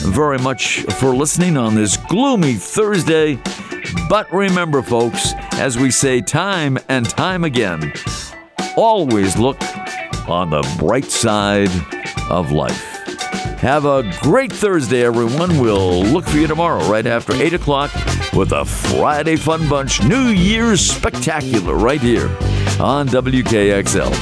[0.07, 3.39] very much for listening on this gloomy Thursday.
[4.09, 7.93] But remember, folks, as we say time and time again,
[8.77, 9.61] always look
[10.29, 11.71] on the bright side
[12.31, 12.81] of life.
[13.59, 15.59] Have a great Thursday, everyone.
[15.59, 17.91] We'll look for you tomorrow, right after 8 o'clock,
[18.35, 22.29] with a Friday Fun Bunch New Year's Spectacular right here
[22.79, 24.13] on WKXL.